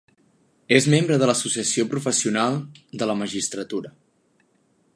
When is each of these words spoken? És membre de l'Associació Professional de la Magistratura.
És 0.77 0.85
membre 0.93 1.17
de 1.23 1.27
l'Associació 1.31 1.85
Professional 1.91 2.57
de 3.03 3.09
la 3.11 3.17
Magistratura. 3.21 3.93